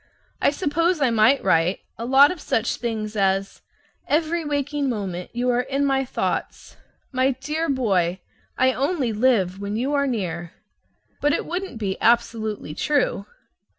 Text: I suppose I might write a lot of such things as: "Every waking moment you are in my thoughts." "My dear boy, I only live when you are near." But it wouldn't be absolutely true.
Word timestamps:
I 0.41 0.49
suppose 0.49 0.99
I 0.99 1.11
might 1.11 1.43
write 1.43 1.81
a 1.95 2.05
lot 2.05 2.31
of 2.31 2.41
such 2.41 2.77
things 2.77 3.15
as: 3.15 3.61
"Every 4.07 4.43
waking 4.43 4.89
moment 4.89 5.29
you 5.31 5.51
are 5.51 5.61
in 5.61 5.85
my 5.85 6.05
thoughts." 6.05 6.75
"My 7.11 7.33
dear 7.39 7.69
boy, 7.69 8.19
I 8.57 8.73
only 8.73 9.13
live 9.13 9.59
when 9.59 9.75
you 9.75 9.93
are 9.93 10.07
near." 10.07 10.53
But 11.21 11.33
it 11.33 11.45
wouldn't 11.45 11.77
be 11.77 12.01
absolutely 12.01 12.73
true. 12.73 13.27